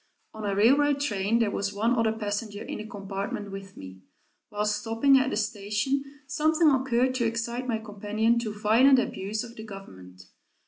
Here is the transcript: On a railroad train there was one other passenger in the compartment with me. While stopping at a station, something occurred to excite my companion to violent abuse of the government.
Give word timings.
On 0.33 0.43
a 0.49 0.55
railroad 0.55 0.99
train 0.99 1.37
there 1.37 1.51
was 1.51 1.73
one 1.75 1.93
other 1.95 2.11
passenger 2.11 2.63
in 2.63 2.79
the 2.79 2.87
compartment 2.87 3.51
with 3.51 3.77
me. 3.77 4.01
While 4.49 4.65
stopping 4.65 5.19
at 5.19 5.31
a 5.31 5.37
station, 5.37 6.03
something 6.25 6.71
occurred 6.71 7.13
to 7.13 7.27
excite 7.27 7.67
my 7.67 7.77
companion 7.77 8.39
to 8.39 8.51
violent 8.51 8.97
abuse 8.97 9.43
of 9.43 9.55
the 9.55 9.63
government. 9.63 10.23